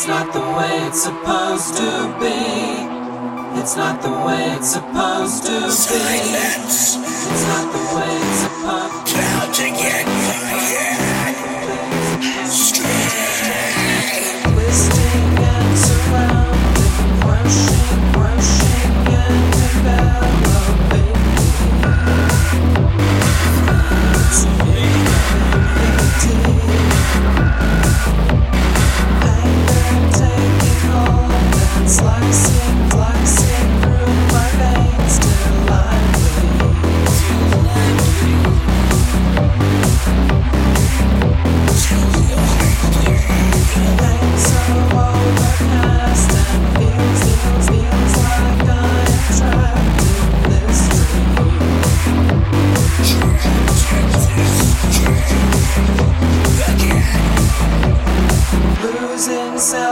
[0.00, 3.60] It's not the way it's supposed to be.
[3.60, 5.70] It's not the way it's supposed to be.
[5.70, 6.96] Silence.
[6.96, 10.49] It's not the way it's supposed to Clouds again,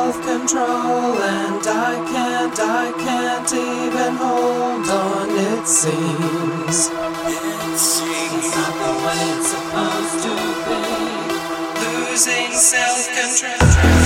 [0.09, 5.29] self-control and I can't, I can't even hold on.
[5.29, 10.35] It seems It seems it's not the way it's supposed to
[10.65, 10.81] be.
[11.85, 13.98] Losing self-control.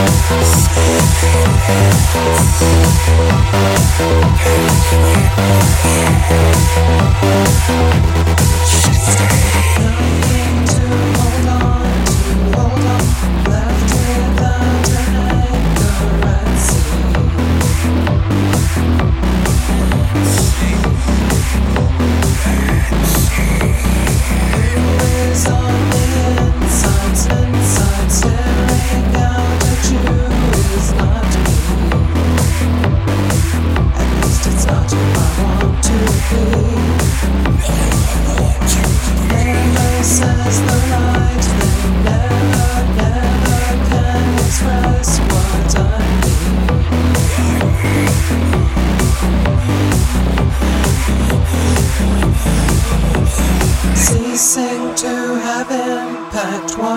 [0.00, 0.40] Nothing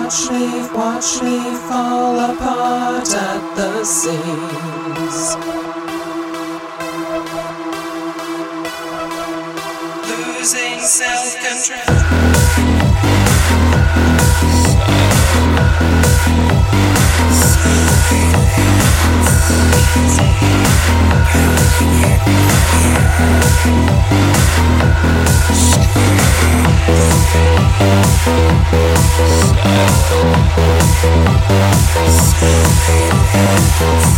[0.04, 5.36] watch me, watch me fall apart at the seams.
[10.10, 10.80] Losing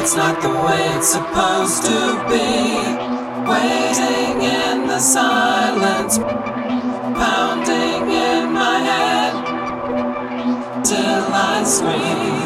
[0.00, 2.48] It's not the way it's supposed to be.
[3.46, 9.34] Waiting in the silence, pounding in my head
[10.82, 12.37] till I scream.